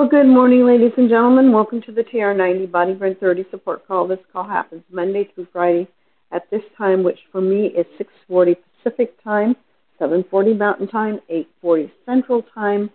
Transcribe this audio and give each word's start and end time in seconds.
Well, 0.00 0.08
good 0.08 0.28
morning, 0.28 0.64
ladies 0.64 0.92
and 0.96 1.10
gentlemen. 1.10 1.52
Welcome 1.52 1.82
to 1.82 1.92
the 1.92 2.02
TR90 2.02 2.70
Body 2.70 2.94
Burn 2.94 3.16
30 3.16 3.44
support 3.50 3.86
call. 3.86 4.08
This 4.08 4.18
call 4.32 4.44
happens 4.44 4.82
Monday 4.90 5.28
through 5.34 5.48
Friday 5.52 5.86
at 6.32 6.48
this 6.50 6.62
time, 6.78 7.02
which 7.02 7.18
for 7.30 7.42
me 7.42 7.66
is 7.66 7.84
6:40 7.98 8.56
Pacific 8.82 9.22
time, 9.22 9.54
7:40 9.98 10.54
Mountain 10.56 10.88
time, 10.88 11.20
8:40 11.28 11.90
Central 12.06 12.40
time, 12.40 12.88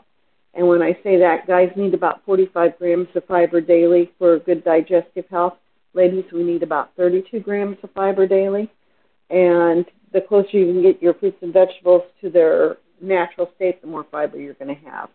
And 0.54 0.68
when 0.68 0.82
I 0.82 0.92
say 1.02 1.18
that, 1.18 1.46
guys 1.48 1.70
need 1.77 1.94
about 1.94 2.24
45 2.24 2.78
grams 2.78 3.08
of 3.14 3.24
fiber 3.24 3.60
daily 3.60 4.12
for 4.18 4.38
good 4.38 4.62
digestive 4.62 5.24
health. 5.28 5.54
Ladies, 5.94 6.24
we 6.32 6.44
need 6.44 6.62
about 6.62 6.91
32 6.96 7.41
grams 7.41 7.76
of 7.82 7.91
fiber 7.92 8.26
daily. 8.26 8.70
And 9.30 9.84
the 10.12 10.20
closer 10.20 10.58
you 10.58 10.72
can 10.72 10.82
get 10.82 11.02
your 11.02 11.14
fruits 11.14 11.38
and 11.42 11.52
vegetables 11.52 12.02
to 12.20 12.30
their 12.30 12.76
natural 13.00 13.50
state, 13.56 13.80
the 13.80 13.88
more 13.88 14.06
fiber 14.10 14.38
you're 14.38 14.54
going 14.54 14.74
to 14.74 14.91
have. 14.91 15.08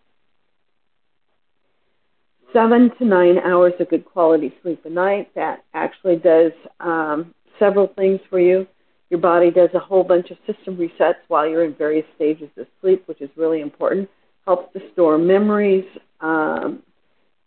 Seven 2.52 2.90
to 2.98 3.04
nine 3.04 3.38
hours 3.38 3.72
of 3.78 3.88
good 3.88 4.04
quality 4.04 4.52
sleep 4.62 4.84
a 4.84 4.90
night. 4.90 5.32
That 5.34 5.64
actually 5.72 6.16
does 6.16 6.52
um, 6.80 7.34
several 7.58 7.86
things 7.86 8.20
for 8.28 8.40
you. 8.40 8.66
Your 9.10 9.20
body 9.20 9.50
does 9.50 9.70
a 9.74 9.80
whole 9.80 10.04
bunch 10.04 10.30
of 10.30 10.38
system 10.46 10.76
resets 10.76 11.16
while 11.26 11.46
you're 11.46 11.64
in 11.64 11.74
various 11.74 12.06
stages 12.14 12.48
of 12.56 12.66
sleep, 12.80 13.02
which 13.06 13.20
is 13.20 13.28
really 13.36 13.60
important. 13.60 14.08
Helps 14.46 14.72
to 14.72 14.80
store 14.92 15.18
memories, 15.18 15.84
um, 16.20 16.82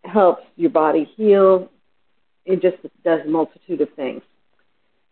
helps 0.04 0.44
your 0.58 0.70
body 0.70 1.10
heal. 1.16 1.70
It 2.46 2.62
just 2.62 2.78
does 3.06 3.22
a 3.26 3.30
multitude 3.30 3.80
of 3.80 3.88
things. 3.96 4.22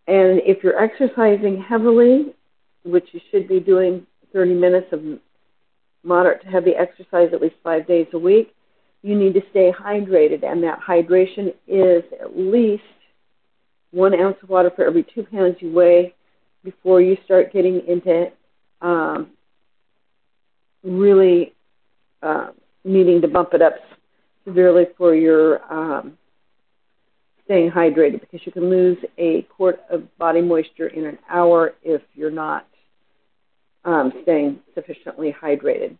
And 0.07 0.41
if 0.45 0.61
you're 0.61 0.77
exercising 0.77 1.61
heavily, 1.61 2.33
which 2.83 3.07
you 3.13 3.21
should 3.31 3.47
be 3.47 3.61
doing 3.61 4.05
30 4.33 4.53
minutes 4.53 4.87
of 4.91 5.01
moderate 6.03 6.41
to 6.41 6.49
heavy 6.49 6.71
exercise 6.71 7.29
at 7.31 7.41
least 7.41 7.55
five 7.63 7.87
days 7.87 8.07
a 8.11 8.19
week, 8.19 8.53
you 9.03 9.15
need 9.15 9.33
to 9.35 9.41
stay 9.51 9.71
hydrated. 9.71 10.43
And 10.43 10.61
that 10.63 10.81
hydration 10.81 11.53
is 11.65 12.03
at 12.19 12.37
least 12.37 12.83
one 13.91 14.13
ounce 14.19 14.37
of 14.43 14.49
water 14.49 14.71
for 14.75 14.85
every 14.85 15.03
two 15.15 15.23
pounds 15.23 15.55
you 15.59 15.71
weigh 15.71 16.13
before 16.63 17.01
you 17.01 17.17
start 17.25 17.51
getting 17.53 17.81
into 17.87 18.31
um, 18.81 19.31
really 20.83 21.53
uh, 22.21 22.47
needing 22.83 23.21
to 23.21 23.27
bump 23.27 23.53
it 23.53 23.61
up 23.61 23.73
severely 24.45 24.85
for 24.97 25.15
your 25.15 25.61
um, 25.71 26.17
staying 27.45 27.71
hydrated 27.71 28.19
because 28.19 28.39
you 28.45 28.51
can 28.51 28.69
lose 28.69 28.97
a 29.17 29.41
quart 29.55 29.81
of 29.89 30.03
body 30.17 30.41
moisture 30.41 30.87
in 30.87 31.05
an 31.05 31.17
hour 31.29 31.73
if 31.83 32.01
you're 32.15 32.31
not 32.31 32.67
um, 33.85 34.11
staying 34.23 34.59
sufficiently 34.73 35.35
hydrated. 35.41 35.97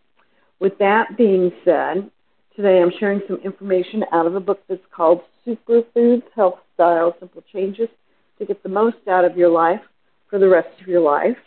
With 0.59 0.77
that 0.77 1.17
being 1.17 1.51
said, 1.65 2.09
today 2.55 2.81
I'm 2.81 2.91
sharing 2.99 3.21
some 3.27 3.37
information 3.37 4.05
out 4.11 4.27
of 4.27 4.35
a 4.35 4.39
book 4.39 4.61
that's 4.69 4.81
called 4.95 5.21
Superfoods 5.45 6.23
Health 6.35 6.59
Style 6.75 7.15
Simple 7.19 7.43
Changes 7.51 7.89
to 8.37 8.45
Get 8.45 8.61
the 8.63 8.69
Most 8.69 8.97
Out 9.09 9.25
of 9.25 9.35
Your 9.35 9.49
Life 9.49 9.81
for 10.31 10.39
the 10.39 10.49
rest 10.49 10.81
of 10.81 10.87
your 10.87 11.01
life. 11.01 11.37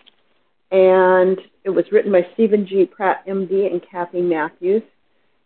And 0.71 1.41
it 1.65 1.71
was 1.71 1.87
written 1.91 2.13
by 2.13 2.27
Steven 2.35 2.67
G. 2.67 2.85
Pratt, 2.85 3.27
MD, 3.27 3.73
and 3.73 3.83
Kathy 3.91 4.21
Matthews. 4.21 4.83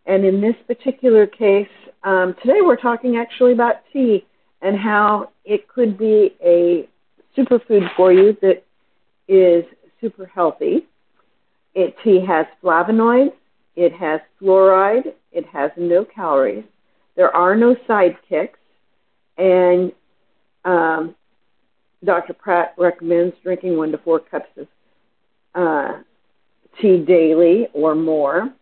And 0.04 0.24
in 0.24 0.40
this 0.40 0.56
particular 0.66 1.26
case, 1.26 1.68
um, 2.02 2.34
today 2.42 2.60
we're 2.60 2.76
talking 2.76 3.16
actually 3.16 3.52
about 3.52 3.76
tea 3.92 4.26
and 4.60 4.76
how 4.76 5.30
it 5.44 5.68
could 5.68 5.96
be 5.96 6.34
a 6.44 6.88
superfood 7.36 7.88
for 7.96 8.12
you 8.12 8.36
that 8.42 8.64
is 9.28 9.64
super 10.00 10.26
healthy. 10.26 10.86
It, 11.74 11.94
tea 12.02 12.24
has 12.26 12.46
flavonoids, 12.62 13.34
it 13.76 13.92
has 13.92 14.20
fluoride, 14.40 15.12
it 15.30 15.46
has 15.46 15.70
no 15.76 16.04
calories, 16.04 16.64
there 17.14 17.34
are 17.36 17.54
no 17.54 17.76
sidekicks, 17.88 18.56
and 19.36 19.92
um, 20.64 21.14
Dr. 22.04 22.32
Pratt 22.32 22.74
recommends 22.78 23.34
drinking 23.42 23.76
one 23.76 23.90
to 23.92 23.98
four 23.98 24.20
cups 24.20 24.50
of 24.56 24.68
uh, 25.54 25.98
tea 26.80 26.98
daily 26.98 27.68
or 27.72 27.94
more. 27.94 28.52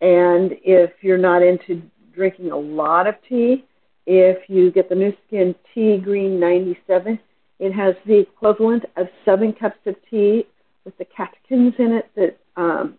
And 0.00 0.52
if 0.62 0.90
you're 1.00 1.18
not 1.18 1.42
into 1.42 1.82
drinking 2.14 2.50
a 2.50 2.56
lot 2.56 3.06
of 3.06 3.14
tea, 3.28 3.64
if 4.06 4.48
you 4.48 4.70
get 4.70 4.88
the 4.88 4.94
Nu 4.94 5.12
Skin 5.26 5.54
Tea 5.74 5.98
Green 5.98 6.38
97, 6.38 7.18
it 7.58 7.72
has 7.72 7.94
the 8.06 8.18
equivalent 8.18 8.84
of 8.96 9.08
seven 9.24 9.52
cups 9.52 9.78
of 9.86 9.96
tea 10.10 10.46
with 10.84 10.96
the 10.98 11.06
catechins 11.06 11.78
in 11.80 11.92
it 11.92 12.10
that 12.14 12.38
um, 12.56 12.94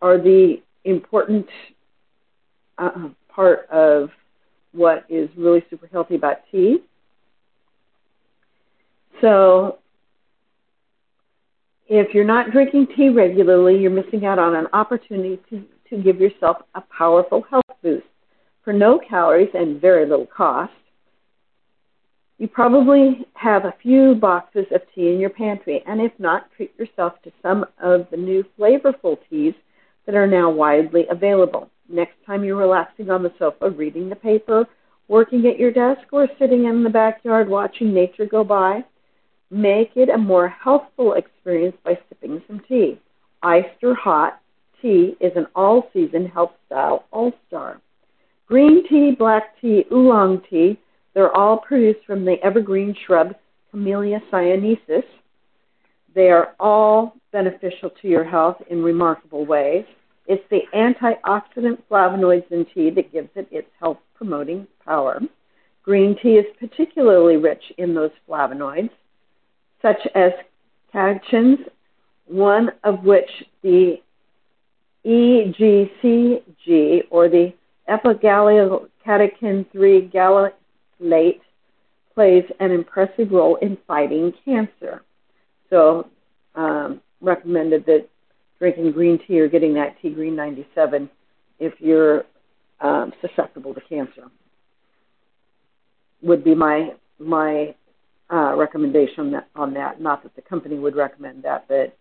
are 0.00 0.18
the 0.18 0.62
important 0.84 1.46
uh, 2.78 3.08
part 3.28 3.68
of 3.70 4.10
what 4.72 5.04
is 5.08 5.28
really 5.36 5.62
super 5.68 5.88
healthy 5.88 6.14
about 6.14 6.38
tea. 6.50 6.78
So 9.20 9.78
if 11.88 12.14
you're 12.14 12.24
not 12.24 12.52
drinking 12.52 12.88
tea 12.96 13.08
regularly, 13.08 13.78
you're 13.78 13.90
missing 13.90 14.24
out 14.24 14.38
on 14.38 14.54
an 14.54 14.68
opportunity 14.72 15.40
to, 15.50 15.64
to 15.90 16.02
give 16.02 16.20
yourself 16.20 16.58
a 16.74 16.80
powerful 16.80 17.42
health 17.50 17.64
boost 17.82 18.06
for 18.62 18.72
no 18.72 18.98
calories 18.98 19.50
and 19.54 19.80
very 19.80 20.06
little 20.06 20.26
cost. 20.26 20.72
You 22.38 22.48
probably 22.48 23.26
have 23.34 23.64
a 23.64 23.74
few 23.82 24.14
boxes 24.14 24.66
of 24.72 24.80
tea 24.94 25.12
in 25.12 25.20
your 25.20 25.30
pantry, 25.30 25.82
and 25.86 26.00
if 26.00 26.12
not, 26.18 26.50
treat 26.56 26.72
yourself 26.78 27.20
to 27.24 27.32
some 27.42 27.66
of 27.82 28.06
the 28.10 28.16
new 28.16 28.44
flavorful 28.58 29.18
teas 29.28 29.54
that 30.06 30.14
are 30.14 30.26
now 30.26 30.48
widely 30.48 31.06
available. 31.10 31.68
Next 31.88 32.14
time 32.24 32.44
you're 32.44 32.56
relaxing 32.56 33.10
on 33.10 33.22
the 33.22 33.32
sofa, 33.38 33.68
reading 33.68 34.08
the 34.08 34.16
paper, 34.16 34.66
working 35.08 35.46
at 35.46 35.58
your 35.58 35.72
desk, 35.72 36.00
or 36.12 36.28
sitting 36.38 36.64
in 36.64 36.82
the 36.82 36.88
backyard 36.88 37.48
watching 37.48 37.92
nature 37.92 38.26
go 38.26 38.44
by, 38.44 38.84
Make 39.50 39.96
it 39.96 40.08
a 40.08 40.18
more 40.18 40.48
healthful 40.48 41.14
experience 41.14 41.76
by 41.84 41.98
sipping 42.08 42.42
some 42.46 42.60
tea. 42.68 43.00
Iced 43.42 43.82
or 43.82 43.94
hot, 43.94 44.40
tea 44.80 45.16
is 45.20 45.32
an 45.34 45.46
all-season 45.54 46.26
health 46.26 46.52
style 46.66 47.04
all-star. 47.10 47.80
Green 48.46 48.86
tea, 48.88 49.14
black 49.16 49.60
tea, 49.60 49.84
oolong 49.92 50.42
tea, 50.48 50.78
they're 51.14 51.36
all 51.36 51.58
produced 51.58 52.04
from 52.06 52.24
the 52.24 52.36
evergreen 52.42 52.94
shrub 53.06 53.34
Camellia 53.70 54.20
sinensis. 54.30 55.04
They 56.14 56.30
are 56.30 56.54
all 56.58 57.14
beneficial 57.32 57.90
to 58.02 58.08
your 58.08 58.24
health 58.24 58.56
in 58.68 58.82
remarkable 58.82 59.46
ways. 59.46 59.84
It's 60.26 60.42
the 60.50 60.62
antioxidant 60.74 61.78
flavonoids 61.90 62.50
in 62.50 62.66
tea 62.66 62.90
that 62.90 63.12
gives 63.12 63.30
it 63.34 63.48
its 63.50 63.68
health 63.80 63.98
promoting 64.14 64.66
power. 64.84 65.20
Green 65.82 66.16
tea 66.22 66.34
is 66.34 66.46
particularly 66.58 67.36
rich 67.36 67.62
in 67.78 67.94
those 67.94 68.10
flavonoids, 68.28 68.90
such 69.82 70.06
as 70.14 70.32
catechins, 70.94 71.58
one 72.26 72.70
of 72.84 73.02
which 73.04 73.30
the 73.62 74.00
EGCG 75.06 76.42
or 77.10 77.28
the 77.28 77.52
epigallocatechin 77.88 79.70
3 79.72 80.10
gallate 80.12 81.40
plays 82.14 82.44
an 82.60 82.70
impressive 82.70 83.30
role 83.30 83.56
in 83.56 83.78
fighting 83.86 84.32
cancer. 84.44 85.02
So, 85.70 86.08
um, 86.54 87.00
recommended 87.20 87.86
that 87.86 88.08
drinking 88.58 88.92
green 88.92 89.18
tea 89.26 89.40
or 89.40 89.48
getting 89.48 89.74
that 89.74 89.96
Tea 90.00 90.10
Green 90.10 90.36
97 90.36 91.08
if 91.58 91.74
you're 91.78 92.24
um, 92.80 93.12
susceptible 93.20 93.74
to 93.74 93.80
cancer 93.82 94.24
would 96.22 96.44
be 96.44 96.54
my 96.54 96.92
my 97.18 97.74
recommendation 98.30 99.36
on 99.56 99.74
that. 99.74 100.00
Not 100.00 100.22
that 100.22 100.34
the 100.36 100.42
company 100.42 100.78
would 100.78 100.96
recommend 100.96 101.42
that, 101.42 101.66
but 101.68 101.96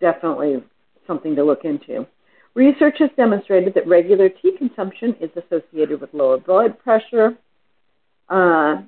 definitely 0.00 0.62
something 1.06 1.34
to 1.36 1.44
look 1.44 1.64
into. 1.64 2.06
Research 2.54 2.96
has 2.98 3.10
demonstrated 3.16 3.74
that 3.74 3.86
regular 3.86 4.28
tea 4.28 4.56
consumption 4.56 5.14
is 5.20 5.30
associated 5.36 6.00
with 6.00 6.12
lower 6.12 6.38
blood 6.38 6.78
pressure, 6.78 7.36
uh, 8.28 8.82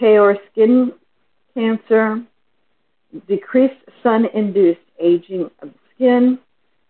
or 0.00 0.36
skin 0.50 0.92
cancer, 1.52 2.22
decreased 3.28 3.74
sun-induced 4.02 4.80
aging 4.98 5.50
of 5.60 5.68
the 5.68 5.78
skin, 5.94 6.38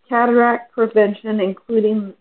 cataract 0.08 0.72
prevention, 0.72 1.40
including 1.40 2.12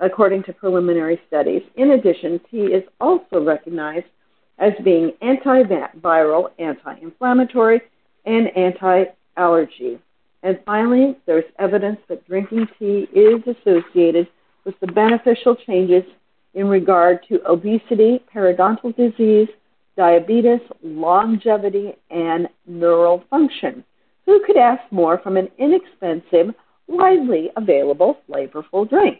according 0.00 0.44
to 0.44 0.52
preliminary 0.52 1.20
studies. 1.26 1.62
In 1.76 1.92
addition, 1.92 2.40
tea 2.50 2.66
is 2.66 2.84
also 3.00 3.42
recognized 3.42 4.06
as 4.58 4.72
being 4.84 5.12
antiviral, 5.22 6.50
anti-inflammatory, 6.58 7.80
and 8.26 8.56
anti-allergy. 8.56 9.98
And 10.42 10.58
finally, 10.64 11.16
there's 11.26 11.44
evidence 11.58 11.98
that 12.08 12.26
drinking 12.26 12.68
tea 12.78 13.08
is 13.12 13.42
associated 13.46 14.28
with 14.64 14.78
the 14.80 14.86
beneficial 14.86 15.56
changes 15.56 16.04
in 16.54 16.68
regard 16.68 17.20
to 17.28 17.40
obesity, 17.48 18.20
periodontal 18.34 18.94
disease, 18.96 19.48
diabetes, 19.96 20.60
longevity, 20.82 21.92
and 22.10 22.48
neural 22.66 23.24
function. 23.30 23.84
Who 24.26 24.42
could 24.44 24.56
ask 24.56 24.82
more 24.92 25.18
from 25.18 25.36
an 25.36 25.48
inexpensive, 25.58 26.54
widely 26.86 27.50
available, 27.56 28.18
flavorful 28.28 28.88
drink? 28.88 29.18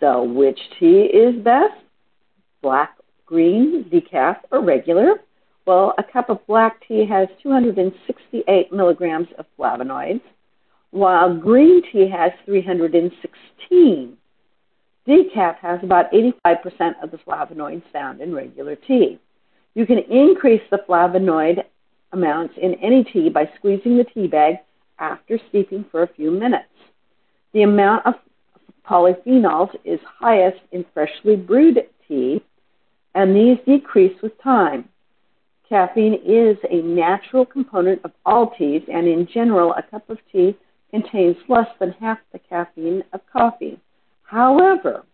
So, 0.00 0.22
which 0.22 0.58
tea 0.78 1.02
is 1.02 1.42
best? 1.42 1.74
Black, 2.62 2.96
green, 3.26 3.84
decaf, 3.84 4.38
or 4.50 4.62
regular? 4.62 5.20
Well, 5.66 5.94
a 5.98 6.02
cup 6.02 6.28
of 6.28 6.46
black 6.46 6.86
tea 6.86 7.06
has 7.06 7.28
268 7.42 8.72
milligrams 8.72 9.28
of 9.38 9.46
flavonoids, 9.58 10.20
while 10.90 11.34
green 11.34 11.82
tea 11.90 12.08
has 12.08 12.32
316. 12.44 14.16
Decaf 15.06 15.56
has 15.56 15.80
about 15.82 16.12
85% 16.12 17.02
of 17.02 17.10
the 17.10 17.18
flavonoids 17.18 17.82
found 17.92 18.20
in 18.20 18.34
regular 18.34 18.76
tea. 18.76 19.18
You 19.74 19.86
can 19.86 19.98
increase 19.98 20.62
the 20.70 20.84
flavonoid 20.88 21.64
amounts 22.12 22.54
in 22.60 22.74
any 22.74 23.04
tea 23.04 23.28
by 23.28 23.50
squeezing 23.56 23.96
the 23.96 24.04
tea 24.04 24.28
bag 24.28 24.56
after 24.98 25.38
steeping 25.48 25.84
for 25.90 26.02
a 26.02 26.14
few 26.14 26.30
minutes. 26.30 26.68
The 27.52 27.62
amount 27.62 28.06
of 28.06 28.14
polyphenols 28.88 29.74
is 29.84 30.00
highest 30.20 30.60
in 30.72 30.84
freshly 30.94 31.36
brewed 31.36 31.78
tea, 32.06 32.42
and 33.14 33.34
these 33.34 33.58
decrease 33.66 34.20
with 34.22 34.40
time. 34.42 34.88
Caffeine 35.68 36.20
is 36.24 36.56
a 36.70 36.82
natural 36.82 37.46
component 37.46 38.04
of 38.04 38.12
all 38.26 38.50
teas, 38.50 38.82
and 38.92 39.06
in 39.06 39.26
general, 39.26 39.72
a 39.74 39.82
cup 39.82 40.08
of 40.10 40.18
tea 40.30 40.56
contains 40.90 41.36
less 41.48 41.68
than 41.80 41.92
half 41.92 42.18
the 42.32 42.38
caffeine 42.38 43.02
of 43.12 43.20
coffee. 43.32 43.78
However, 44.22 45.04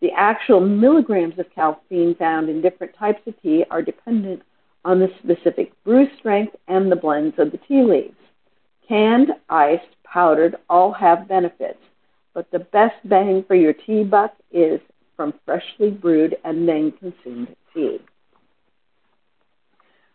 the 0.00 0.12
actual 0.12 0.60
milligrams 0.60 1.38
of 1.38 1.46
caffeine 1.54 2.14
found 2.16 2.48
in 2.48 2.60
different 2.60 2.94
types 2.96 3.26
of 3.26 3.40
tea 3.40 3.64
are 3.70 3.82
dependent 3.82 4.42
on 4.84 5.00
the 5.00 5.10
specific 5.22 5.72
brew 5.82 6.06
strength 6.18 6.54
and 6.68 6.92
the 6.92 6.96
blends 6.96 7.38
of 7.38 7.50
the 7.50 7.58
tea 7.58 7.82
leaves. 7.82 8.14
Canned, 8.86 9.30
iced, 9.48 9.86
powdered 10.04 10.56
all 10.68 10.92
have 10.92 11.26
benefits, 11.26 11.78
but 12.34 12.50
the 12.50 12.58
best 12.58 12.96
bang 13.04 13.42
for 13.48 13.54
your 13.54 13.72
tea 13.72 14.04
buck 14.04 14.34
is 14.52 14.80
from 15.16 15.34
freshly 15.44 15.90
brewed 15.90 16.36
and 16.44 16.68
then 16.68 16.92
consumed 16.92 17.54
tea. 17.72 17.98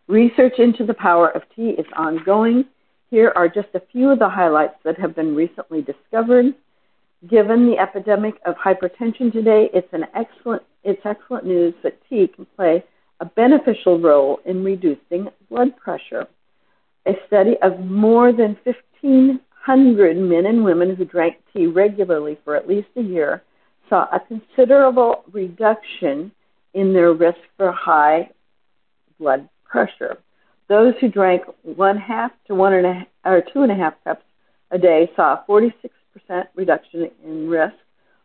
Research 0.07 0.57
into 0.57 0.85
the 0.85 0.93
power 0.93 1.29
of 1.29 1.43
tea 1.55 1.69
is 1.69 1.85
ongoing. 1.95 2.65
Here 3.11 3.31
are 3.35 3.47
just 3.47 3.69
a 3.75 3.81
few 3.91 4.09
of 4.09 4.19
the 4.19 4.29
highlights 4.29 4.75
that 4.83 4.99
have 4.99 5.15
been 5.15 5.35
recently 5.35 5.81
discovered. 5.81 6.55
Given 7.27 7.67
the 7.67 7.77
epidemic 7.77 8.35
of 8.45 8.55
hypertension 8.55 9.31
today, 9.31 9.69
it's 9.73 9.91
an 9.93 10.05
excellent 10.15 10.63
it's 10.83 11.01
excellent 11.05 11.45
news 11.45 11.73
that 11.83 11.99
tea 12.09 12.27
can 12.27 12.45
play 12.55 12.83
a 13.19 13.25
beneficial 13.25 13.99
role 13.99 14.39
in 14.45 14.63
reducing 14.63 15.27
blood 15.49 15.75
pressure. 15.75 16.25
A 17.05 17.13
study 17.27 17.57
of 17.61 17.79
more 17.79 18.31
than 18.31 18.57
1,500 18.63 20.17
men 20.17 20.45
and 20.45 20.63
women 20.63 20.95
who 20.95 21.03
drank 21.03 21.35
tea 21.53 21.67
regularly 21.67 22.37
for 22.43 22.55
at 22.55 22.67
least 22.67 22.87
a 22.95 23.01
year 23.01 23.43
saw 23.89 24.07
a 24.11 24.19
considerable 24.19 25.23
reduction 25.31 26.31
in 26.73 26.93
their 26.93 27.13
risk 27.13 27.39
for 27.57 27.71
high 27.71 28.29
blood 29.19 29.49
pressure. 29.65 30.17
Those 30.67 30.93
who 31.01 31.09
drank 31.09 31.43
one 31.63 31.97
half 31.97 32.31
to 32.47 32.55
one 32.55 32.73
and 32.73 32.85
a 32.85 33.07
or 33.25 33.41
two 33.41 33.63
and 33.63 33.71
a 33.71 33.75
half 33.75 33.95
cups 34.03 34.23
a 34.71 34.77
day 34.77 35.11
saw 35.15 35.33
a 35.33 35.45
46% 35.49 35.71
reduction 36.55 37.09
in 37.25 37.49
risk, 37.49 37.75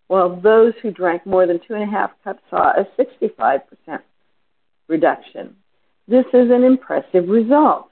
while 0.08 0.38
those 0.40 0.74
who 0.82 0.90
drank 0.90 1.24
more 1.24 1.46
than 1.46 1.58
two 1.66 1.74
and 1.74 1.82
a 1.82 1.86
half 1.86 2.10
cups 2.22 2.42
saw 2.50 2.72
a 2.72 2.86
65% 3.00 3.62
reduction. 4.88 5.56
This 6.06 6.26
is 6.34 6.50
an 6.50 6.64
impressive 6.64 7.28
result. 7.28 7.88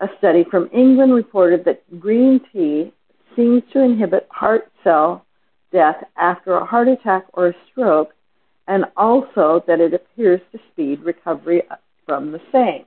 A 0.00 0.08
study 0.18 0.44
from 0.50 0.70
England 0.72 1.12
reported 1.12 1.64
that 1.66 1.82
green 2.00 2.40
tea 2.52 2.92
seems 3.36 3.62
to 3.72 3.80
inhibit 3.80 4.26
heart 4.30 4.70
cell 4.82 5.24
death 5.74 5.96
after 6.16 6.54
a 6.54 6.64
heart 6.64 6.88
attack 6.88 7.26
or 7.34 7.48
a 7.48 7.54
stroke, 7.70 8.14
and 8.66 8.86
also 8.96 9.62
that 9.66 9.80
it 9.80 9.92
appears 9.92 10.40
to 10.52 10.58
speed 10.72 11.00
recovery 11.00 11.62
from 12.06 12.32
the 12.32 12.40
same. 12.50 12.86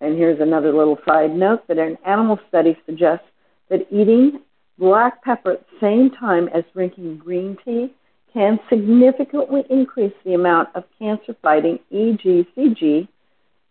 And 0.00 0.16
here's 0.16 0.40
another 0.40 0.72
little 0.72 0.98
side 1.06 1.34
note 1.34 1.66
that 1.66 1.78
an 1.78 1.98
animal 2.06 2.38
study 2.48 2.76
suggests 2.86 3.24
that 3.68 3.86
eating 3.90 4.40
black 4.78 5.24
pepper 5.24 5.52
at 5.52 5.60
the 5.60 5.76
same 5.80 6.10
time 6.18 6.48
as 6.54 6.64
drinking 6.72 7.18
green 7.18 7.56
tea 7.64 7.92
can 8.32 8.60
significantly 8.68 9.62
increase 9.70 10.12
the 10.24 10.34
amount 10.34 10.68
of 10.74 10.84
cancer 10.98 11.34
fighting 11.42 11.78
EGCG 11.92 13.08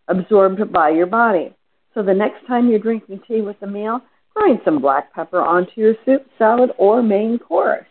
absorbed 0.07 0.71
by 0.73 0.89
your 0.89 1.07
body. 1.07 1.53
So 1.93 2.03
the 2.03 2.13
next 2.13 2.45
time 2.45 2.69
you're 2.69 2.79
drinking 2.79 3.21
tea 3.27 3.41
with 3.41 3.55
a 3.61 3.67
meal, 3.67 4.01
grind 4.35 4.59
some 4.65 4.81
black 4.81 5.13
pepper 5.13 5.41
onto 5.41 5.71
your 5.75 5.95
soup, 6.05 6.25
salad, 6.37 6.71
or 6.77 7.01
main 7.01 7.39
course. 7.39 7.85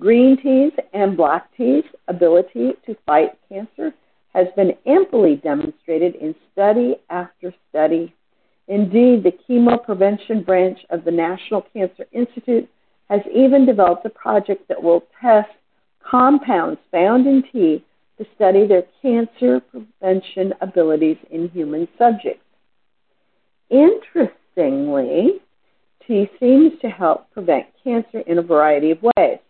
Green 0.00 0.38
teas 0.42 0.72
and 0.94 1.14
black 1.14 1.54
tea's 1.58 1.84
ability 2.08 2.72
to 2.86 2.96
fight 3.04 3.32
cancer 3.50 3.92
has 4.32 4.46
been 4.56 4.72
amply 4.86 5.36
demonstrated 5.36 6.14
in 6.14 6.34
study 6.52 6.96
after 7.10 7.52
study. 7.68 8.14
Indeed, 8.66 9.22
the 9.22 9.32
chemo 9.46 9.82
prevention 9.84 10.42
branch 10.42 10.78
of 10.88 11.04
the 11.04 11.10
National 11.10 11.66
Cancer 11.74 12.06
Institute 12.12 12.66
has 13.10 13.20
even 13.34 13.66
developed 13.66 14.06
a 14.06 14.10
project 14.10 14.68
that 14.68 14.82
will 14.82 15.02
test 15.20 15.50
compounds 16.02 16.80
found 16.90 17.26
in 17.26 17.42
tea 17.52 17.84
to 18.16 18.24
study 18.34 18.66
their 18.66 18.84
cancer 19.02 19.60
prevention 19.60 20.54
abilities 20.62 21.18
in 21.30 21.50
human 21.50 21.86
subjects. 21.98 22.44
Interestingly, 23.68 25.40
tea 26.06 26.30
seems 26.40 26.72
to 26.80 26.88
help 26.88 27.30
prevent 27.32 27.66
cancer 27.84 28.20
in 28.20 28.38
a 28.38 28.42
variety 28.42 28.92
of 28.92 28.98
ways. 29.02 29.40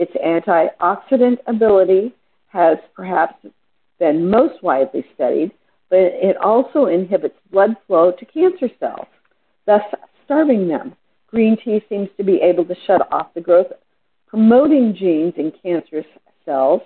Its 0.00 0.12
antioxidant 0.12 1.36
ability 1.46 2.14
has 2.46 2.78
perhaps 2.96 3.34
been 3.98 4.30
most 4.30 4.62
widely 4.62 5.04
studied, 5.14 5.52
but 5.90 5.98
it 5.98 6.38
also 6.38 6.86
inhibits 6.86 7.36
blood 7.52 7.76
flow 7.86 8.10
to 8.10 8.24
cancer 8.24 8.70
cells, 8.80 9.08
thus 9.66 9.82
starving 10.24 10.68
them. 10.68 10.96
Green 11.26 11.54
tea 11.62 11.84
seems 11.90 12.08
to 12.16 12.24
be 12.24 12.40
able 12.40 12.64
to 12.64 12.74
shut 12.86 13.12
off 13.12 13.34
the 13.34 13.42
growth 13.42 13.66
promoting 14.26 14.94
genes 14.98 15.34
in 15.36 15.52
cancerous 15.62 16.06
cells, 16.46 16.80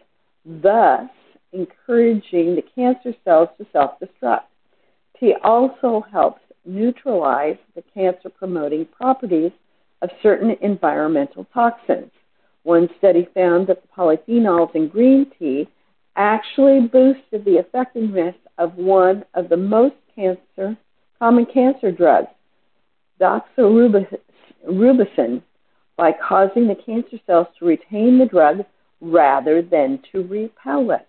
thus 0.44 1.08
encouraging 1.52 2.56
the 2.56 2.64
cancer 2.74 3.14
cells 3.24 3.48
to 3.58 3.66
self 3.72 3.92
destruct. 4.00 4.46
Tea 5.20 5.36
also 5.44 6.04
helps 6.10 6.40
neutralize 6.64 7.58
the 7.76 7.84
cancer 7.94 8.28
promoting 8.28 8.86
properties 8.86 9.52
of 10.02 10.10
certain 10.20 10.56
environmental 10.62 11.46
toxins. 11.54 12.10
One 12.64 12.88
study 12.98 13.28
found 13.34 13.68
that 13.68 13.82
the 13.82 13.88
polyphenols 13.96 14.74
in 14.74 14.88
green 14.88 15.30
tea 15.38 15.68
actually 16.16 16.80
boosted 16.80 17.44
the 17.44 17.58
effectiveness 17.58 18.34
of 18.58 18.76
one 18.76 19.24
of 19.34 19.48
the 19.48 19.56
most 19.56 19.94
cancer, 20.14 20.76
common 21.18 21.46
cancer 21.46 21.92
drugs, 21.92 22.28
doxorubicin, 23.20 25.42
by 25.96 26.12
causing 26.12 26.66
the 26.66 26.74
cancer 26.74 27.18
cells 27.26 27.46
to 27.58 27.66
retain 27.66 28.18
the 28.18 28.26
drug 28.26 28.64
rather 29.00 29.60
than 29.60 30.00
to 30.10 30.26
repel 30.26 30.90
it. 30.90 31.06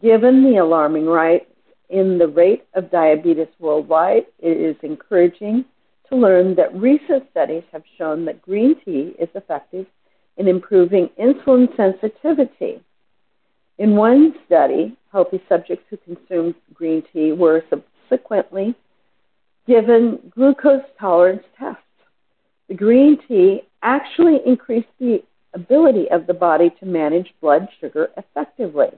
Given 0.00 0.42
the 0.42 0.58
alarming 0.58 1.06
rise 1.06 1.42
in 1.90 2.16
the 2.16 2.28
rate 2.28 2.64
of 2.74 2.90
diabetes 2.90 3.48
worldwide, 3.58 4.26
it 4.38 4.56
is 4.56 4.76
encouraging 4.82 5.64
to 6.08 6.16
learn 6.16 6.54
that 6.54 6.74
recent 6.74 7.28
studies 7.30 7.64
have 7.72 7.82
shown 7.98 8.24
that 8.24 8.42
green 8.42 8.74
tea 8.84 9.14
is 9.18 9.28
effective 9.34 9.86
in 10.40 10.48
improving 10.48 11.10
insulin 11.20 11.68
sensitivity. 11.76 12.80
In 13.76 13.94
one 13.94 14.34
study, 14.46 14.96
healthy 15.12 15.42
subjects 15.50 15.84
who 15.90 15.98
consumed 15.98 16.54
green 16.72 17.02
tea 17.12 17.32
were 17.32 17.62
subsequently 17.68 18.74
given 19.66 20.18
glucose 20.34 20.82
tolerance 20.98 21.44
tests. 21.58 21.82
The 22.68 22.74
green 22.74 23.18
tea 23.28 23.64
actually 23.82 24.40
increased 24.46 24.88
the 24.98 25.22
ability 25.52 26.10
of 26.10 26.26
the 26.26 26.34
body 26.34 26.70
to 26.80 26.86
manage 26.86 27.34
blood 27.42 27.68
sugar 27.78 28.08
effectively. 28.16 28.88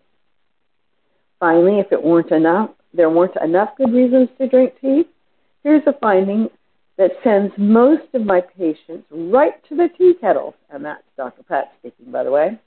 Finally, 1.40 1.80
if 1.80 1.90
it 1.90 2.00
weren't 2.00 2.30
enough, 2.30 2.70
there 2.94 3.10
weren't 3.10 3.36
enough 3.42 3.76
good 3.76 3.92
reasons 3.92 4.28
to 4.38 4.46
drink 4.46 4.74
tea, 4.80 5.06
here's 5.64 5.82
a 5.88 5.92
finding 5.94 6.48
that 6.98 7.12
sends 7.24 7.52
most 7.56 8.14
of 8.14 8.24
my 8.24 8.40
patients 8.40 9.06
right 9.10 9.54
to 9.68 9.76
the 9.76 9.88
tea 9.96 10.14
kettles, 10.20 10.54
and 10.70 10.84
that's 10.84 11.02
Dr. 11.16 11.42
Pratt 11.42 11.72
speaking, 11.78 12.12
by 12.12 12.24
the 12.24 12.30
way. 12.30 12.58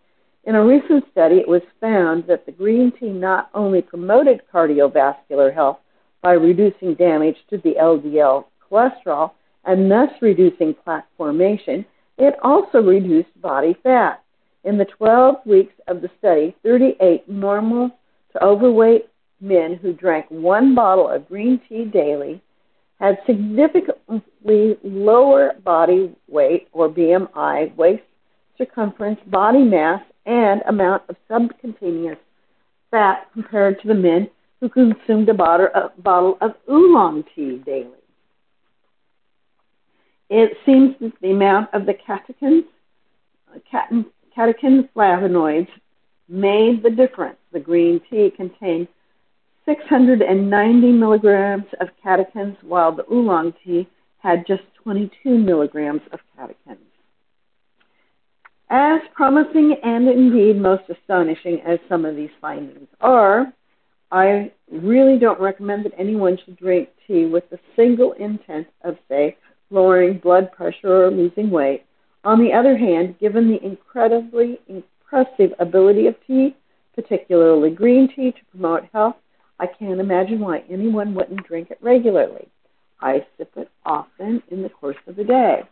In 0.45 0.55
a 0.55 0.63
recent 0.63 1.05
study, 1.11 1.37
it 1.37 1.47
was 1.47 1.61
found 1.81 2.25
that 2.27 2.45
the 2.45 2.51
green 2.51 2.91
tea 2.99 3.09
not 3.09 3.49
only 3.53 3.81
promoted 3.81 4.41
cardiovascular 4.53 5.53
health 5.53 5.79
by 6.21 6.33
reducing 6.33 6.95
damage 6.95 7.37
to 7.49 7.57
the 7.57 7.75
LDL 7.79 8.45
cholesterol 8.71 9.31
and 9.63 9.89
thus 9.89 10.09
reducing 10.21 10.73
plaque 10.73 11.07
formation, 11.17 11.85
it 12.17 12.35
also 12.43 12.79
reduced 12.79 13.41
body 13.41 13.75
fat. 13.83 14.23
In 14.63 14.77
the 14.77 14.85
12 14.85 15.35
weeks 15.45 15.73
of 15.87 16.01
the 16.01 16.09
study, 16.17 16.55
38 16.63 17.27
normal 17.29 17.91
to 18.31 18.43
overweight 18.43 19.07
men 19.41 19.75
who 19.75 19.93
drank 19.93 20.25
one 20.29 20.73
bottle 20.75 21.09
of 21.09 21.27
green 21.27 21.59
tea 21.67 21.85
daily 21.85 22.41
had 22.99 23.19
significantly 23.25 24.77
lower 24.83 25.53
body 25.63 26.15
weight 26.27 26.67
or 26.71 26.89
BMI, 26.89 27.75
waist 27.75 28.03
circumference, 28.57 29.19
body 29.27 29.63
mass, 29.63 30.01
and 30.25 30.61
amount 30.67 31.03
of 31.09 31.15
subcutaneous 31.27 32.17
fat 32.89 33.27
compared 33.33 33.81
to 33.81 33.87
the 33.87 33.93
men 33.93 34.29
who 34.61 34.69
consumed 34.69 35.27
a 35.29 35.33
bottle 35.33 36.37
of 36.41 36.55
oolong 36.69 37.23
tea 37.35 37.61
daily. 37.65 37.89
It 40.29 40.57
seems 40.65 40.95
that 41.01 41.11
the 41.21 41.31
amount 41.31 41.73
of 41.73 41.85
the 41.85 41.93
catechins, 41.93 42.63
catechin 43.71 44.89
flavonoids 44.95 45.67
made 46.27 46.81
the 46.81 46.89
difference. 46.89 47.37
The 47.51 47.59
green 47.59 48.01
tea 48.09 48.31
contained 48.35 48.87
690 49.65 50.91
milligrams 50.91 51.65
of 51.79 51.87
catechins, 52.03 52.55
while 52.63 52.91
the 52.91 53.05
oolong 53.11 53.53
tea 53.63 53.87
had 54.19 54.45
just 54.47 54.63
22 54.83 55.37
milligrams 55.37 56.01
of 56.11 56.19
catechins. 56.37 56.77
As 58.69 59.01
promising 59.13 59.75
and 59.83 60.07
indeed 60.07 60.59
most 60.59 60.83
astonishing 60.89 61.61
as 61.61 61.79
some 61.87 62.05
of 62.05 62.15
these 62.15 62.31
findings 62.41 62.87
are, 62.99 63.53
I 64.11 64.51
really 64.71 65.19
don't 65.19 65.39
recommend 65.39 65.85
that 65.85 65.93
anyone 65.97 66.37
should 66.43 66.57
drink 66.57 66.89
tea 67.07 67.25
with 67.25 67.49
the 67.49 67.59
single 67.75 68.13
intent 68.13 68.67
of, 68.83 68.97
say, 69.09 69.37
lowering 69.69 70.19
blood 70.19 70.51
pressure 70.51 71.05
or 71.05 71.11
losing 71.11 71.49
weight. 71.49 71.85
On 72.23 72.39
the 72.39 72.53
other 72.53 72.77
hand, 72.77 73.19
given 73.19 73.49
the 73.49 73.63
incredibly 73.63 74.59
impressive 74.67 75.53
ability 75.59 76.07
of 76.07 76.15
tea, 76.25 76.55
particularly 76.95 77.69
green 77.69 78.07
tea, 78.15 78.31
to 78.31 78.45
promote 78.51 78.85
health, 78.93 79.15
I 79.59 79.67
can't 79.67 79.99
imagine 79.99 80.39
why 80.39 80.63
anyone 80.69 81.15
wouldn't 81.15 81.47
drink 81.47 81.71
it 81.71 81.77
regularly. 81.81 82.47
I 83.01 83.25
sip 83.37 83.51
it 83.55 83.69
often 83.85 84.41
in 84.49 84.63
the 84.63 84.69
course 84.69 84.97
of 85.07 85.15
the 85.15 85.23
day. 85.23 85.63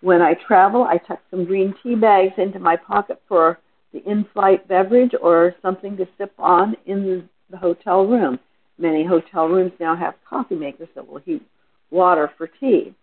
When 0.00 0.22
I 0.22 0.34
travel, 0.34 0.84
I 0.84 0.98
tuck 0.98 1.20
some 1.30 1.44
green 1.44 1.74
tea 1.82 1.94
bags 1.94 2.34
into 2.38 2.58
my 2.58 2.76
pocket 2.76 3.20
for 3.28 3.58
the 3.92 4.02
in 4.08 4.24
flight 4.32 4.66
beverage 4.68 5.12
or 5.20 5.54
something 5.62 5.96
to 5.96 6.08
sip 6.18 6.32
on 6.38 6.76
in 6.86 7.28
the 7.50 7.56
hotel 7.56 8.06
room. 8.06 8.38
Many 8.78 9.04
hotel 9.04 9.48
rooms 9.48 9.72
now 9.78 9.94
have 9.94 10.14
coffee 10.28 10.56
makers 10.56 10.88
that 10.94 11.06
will 11.06 11.20
heat 11.20 11.42
water 11.90 12.30
for 12.36 12.46
tea. 12.46 12.94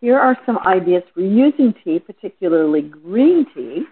Here 0.00 0.18
are 0.18 0.36
some 0.44 0.58
ideas 0.66 1.02
for 1.14 1.20
using 1.20 1.74
tea, 1.84 1.98
particularly 1.98 2.82
green 2.82 3.46
tea. 3.54 3.84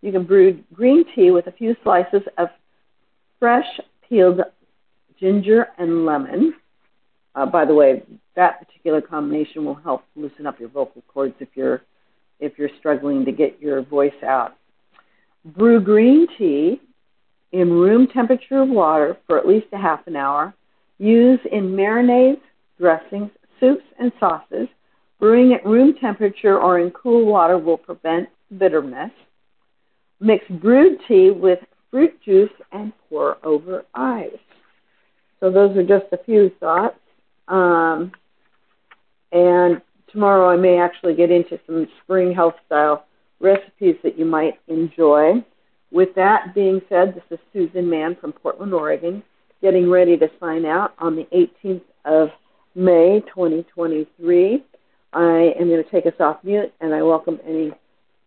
You 0.00 0.12
can 0.12 0.24
brew 0.24 0.62
green 0.72 1.04
tea 1.14 1.30
with 1.30 1.46
a 1.46 1.52
few 1.52 1.76
slices 1.82 2.22
of 2.38 2.48
fresh 3.38 3.66
peeled 4.08 4.40
ginger 5.18 5.68
and 5.78 6.04
lemon. 6.04 6.54
Uh, 7.34 7.46
by 7.46 7.64
the 7.64 7.74
way, 7.74 8.02
that 8.34 8.66
particular 8.66 9.00
combination 9.00 9.64
will 9.64 9.74
help 9.74 10.04
loosen 10.14 10.46
up 10.46 10.58
your 10.60 10.68
vocal 10.68 11.02
cords 11.08 11.34
if 11.40 11.48
you're 11.54 11.82
if 12.38 12.58
you're 12.58 12.70
struggling 12.78 13.24
to 13.24 13.32
get 13.32 13.60
your 13.60 13.82
voice 13.82 14.22
out. 14.22 14.56
Brew 15.44 15.80
green 15.80 16.26
tea 16.36 16.80
in 17.52 17.70
room 17.70 18.06
temperature 18.08 18.64
water 18.64 19.16
for 19.26 19.38
at 19.38 19.46
least 19.46 19.66
a 19.72 19.78
half 19.78 20.06
an 20.06 20.16
hour. 20.16 20.54
Use 20.98 21.40
in 21.50 21.70
marinades, 21.70 22.40
dressings, 22.78 23.30
soups, 23.58 23.84
and 23.98 24.12
sauces. 24.20 24.68
Brewing 25.18 25.54
at 25.54 25.64
room 25.64 25.94
temperature 25.98 26.58
or 26.60 26.78
in 26.78 26.90
cool 26.90 27.24
water 27.24 27.56
will 27.56 27.78
prevent 27.78 28.28
bitterness. 28.58 29.10
Mix 30.20 30.44
brewed 30.48 30.98
tea 31.08 31.30
with 31.30 31.60
fruit 31.90 32.20
juice 32.22 32.50
and 32.72 32.92
pour 33.08 33.38
over 33.44 33.84
ice. 33.94 34.30
So 35.40 35.50
those 35.50 35.76
are 35.76 35.82
just 35.82 36.12
a 36.12 36.24
few 36.24 36.50
thoughts. 36.60 36.98
Um, 37.48 38.12
and 39.32 39.80
tomorrow 40.10 40.48
I 40.48 40.56
may 40.56 40.78
actually 40.78 41.14
get 41.14 41.30
into 41.30 41.58
some 41.66 41.86
spring 42.02 42.34
health 42.34 42.54
style 42.66 43.06
recipes 43.40 43.96
that 44.02 44.18
you 44.18 44.24
might 44.24 44.58
enjoy. 44.68 45.44
With 45.92 46.14
that 46.16 46.54
being 46.54 46.80
said, 46.88 47.14
this 47.14 47.22
is 47.30 47.38
Susan 47.52 47.88
Mahon 47.88 48.16
from 48.20 48.32
Portland, 48.32 48.74
Oregon, 48.74 49.22
getting 49.62 49.90
ready 49.90 50.16
to 50.16 50.28
sign 50.40 50.64
out 50.64 50.94
on 50.98 51.16
the 51.16 51.26
18th 51.64 51.82
of 52.04 52.30
May 52.74 53.20
2023. 53.28 54.64
I 55.12 55.54
am 55.58 55.68
going 55.68 55.82
to 55.82 55.90
take 55.90 56.06
us 56.06 56.18
off 56.20 56.38
mute, 56.42 56.72
and 56.80 56.94
I 56.94 57.02
welcome 57.02 57.38
any 57.46 57.72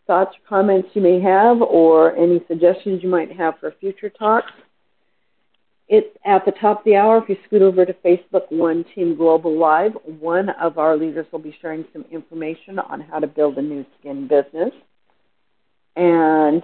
thoughts 0.07 0.35
or 0.35 0.47
comments 0.47 0.89
you 0.93 1.01
may 1.01 1.19
have 1.21 1.61
or 1.61 2.15
any 2.15 2.41
suggestions 2.47 3.03
you 3.03 3.09
might 3.09 3.31
have 3.31 3.59
for 3.59 3.73
future 3.79 4.09
talks. 4.09 4.51
It's 5.89 6.15
at 6.23 6.45
the 6.45 6.51
top 6.51 6.79
of 6.79 6.85
the 6.85 6.95
hour. 6.95 7.17
If 7.17 7.29
you 7.29 7.37
scoot 7.47 7.63
over 7.63 7.83
to 7.83 7.93
Facebook 7.93 8.43
One 8.49 8.85
Team 8.93 9.15
Global 9.15 9.57
Live, 9.57 9.93
one 10.05 10.49
of 10.49 10.77
our 10.77 10.95
leaders 10.95 11.25
will 11.31 11.39
be 11.39 11.57
sharing 11.63 11.83
some 11.91 12.05
information 12.11 12.77
on 12.77 13.01
how 13.01 13.17
to 13.17 13.25
build 13.25 13.57
a 13.57 13.61
Nu 13.63 13.83
Skin 13.99 14.27
business. 14.27 14.71
And 15.95 16.61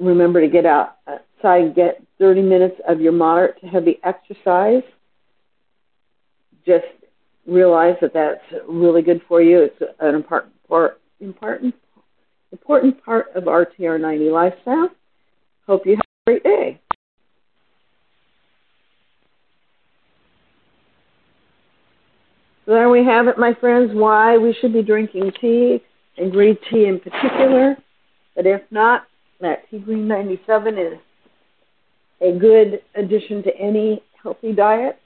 remember 0.00 0.40
to 0.40 0.48
get 0.48 0.66
outside 0.66 1.20
uh, 1.44 1.48
and 1.48 1.74
get 1.76 2.02
30 2.18 2.42
minutes 2.42 2.74
of 2.88 3.00
your 3.00 3.12
moderate 3.12 3.60
to 3.60 3.68
heavy 3.68 4.00
exercise. 4.02 4.82
Just 6.66 6.86
realize 7.46 7.94
that 8.00 8.12
that's 8.12 8.42
really 8.68 9.02
good 9.02 9.22
for 9.28 9.40
you. 9.40 9.60
It's 9.62 9.92
an 10.00 10.16
important 10.16 10.52
part, 10.66 11.00
important, 11.20 11.72
important 12.50 13.02
part 13.04 13.26
of 13.36 13.46
our 13.46 13.64
TR90 13.64 14.32
lifestyle. 14.32 14.90
Hope 15.68 15.86
you 15.86 15.92
have 15.92 16.00
a 16.00 16.30
great 16.30 16.42
day. 16.42 16.80
So 22.70 22.74
there 22.74 22.88
we 22.88 23.04
have 23.04 23.26
it, 23.26 23.36
my 23.36 23.52
friends, 23.52 23.90
why 23.92 24.38
we 24.38 24.54
should 24.60 24.72
be 24.72 24.84
drinking 24.84 25.32
tea 25.40 25.82
and 26.16 26.30
green 26.30 26.56
tea 26.70 26.84
in 26.84 27.00
particular. 27.00 27.76
But 28.36 28.46
if 28.46 28.62
not, 28.70 29.08
that 29.40 29.68
Tea 29.68 29.80
Green 29.80 30.06
97 30.06 30.78
is 30.78 30.98
a 32.20 32.38
good 32.38 32.80
addition 32.94 33.42
to 33.42 33.56
any 33.56 34.04
healthy 34.22 34.52
diet. 34.52 35.00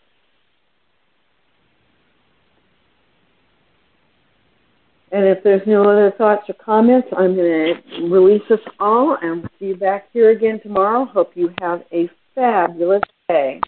And 5.10 5.24
if 5.24 5.42
there's 5.42 5.66
no 5.66 5.88
other 5.88 6.12
thoughts 6.18 6.42
or 6.50 6.56
comments, 6.62 7.08
I'm 7.16 7.34
going 7.34 7.76
to 7.98 8.08
release 8.10 8.42
us 8.50 8.60
all 8.78 9.16
and 9.22 9.40
we'll 9.40 9.50
see 9.58 9.66
you 9.68 9.76
back 9.76 10.08
here 10.12 10.32
again 10.32 10.60
tomorrow. 10.62 11.06
Hope 11.06 11.30
you 11.34 11.50
have 11.62 11.82
a 11.94 12.10
fabulous 12.34 13.00
day. 13.26 13.62